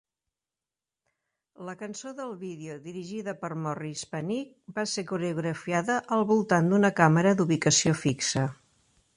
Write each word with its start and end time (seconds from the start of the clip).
La 1.67 1.75
cançó 1.81 2.13
del 2.21 2.31
vídeo, 2.43 2.77
dirigida 2.87 3.35
per 3.43 3.51
Morris 3.67 4.03
Panych, 4.15 4.55
va 4.79 4.87
ser 4.95 5.07
coreografiada 5.15 5.99
al 6.17 6.27
voltant 6.33 6.71
d'una 6.73 6.95
càmera 7.03 7.39
d'ubicació 7.43 7.97
fixa. 8.05 8.49